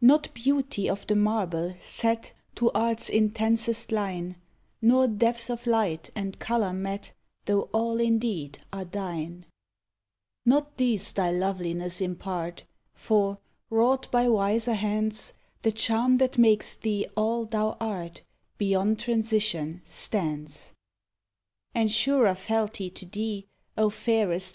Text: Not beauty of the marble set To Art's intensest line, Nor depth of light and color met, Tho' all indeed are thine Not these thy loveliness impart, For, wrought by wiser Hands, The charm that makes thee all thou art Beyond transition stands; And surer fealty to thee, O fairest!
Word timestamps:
Not 0.00 0.32
beauty 0.32 0.88
of 0.88 1.06
the 1.06 1.14
marble 1.14 1.74
set 1.80 2.32
To 2.54 2.70
Art's 2.72 3.10
intensest 3.10 3.92
line, 3.92 4.36
Nor 4.80 5.06
depth 5.06 5.50
of 5.50 5.66
light 5.66 6.08
and 6.14 6.38
color 6.38 6.72
met, 6.72 7.12
Tho' 7.44 7.68
all 7.74 8.00
indeed 8.00 8.58
are 8.72 8.86
thine 8.86 9.44
Not 10.46 10.78
these 10.78 11.12
thy 11.12 11.30
loveliness 11.30 12.00
impart, 12.00 12.64
For, 12.94 13.36
wrought 13.68 14.10
by 14.10 14.30
wiser 14.30 14.72
Hands, 14.72 15.34
The 15.60 15.72
charm 15.72 16.16
that 16.16 16.38
makes 16.38 16.74
thee 16.74 17.06
all 17.14 17.44
thou 17.44 17.76
art 17.78 18.22
Beyond 18.56 18.98
transition 19.00 19.82
stands; 19.84 20.72
And 21.74 21.90
surer 21.92 22.34
fealty 22.34 22.88
to 22.88 23.04
thee, 23.04 23.46
O 23.76 23.90
fairest! 23.90 24.44